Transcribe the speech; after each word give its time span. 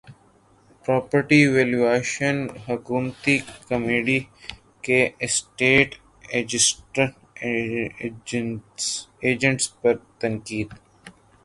property 0.85 1.41
valuation 1.55 2.35
حکومتی 2.67 3.35
committee 3.67 4.19
کی 4.83 4.99
estate 5.25 5.89
agents 9.23 9.63
پر 9.81 9.93
تنقید 10.19 10.69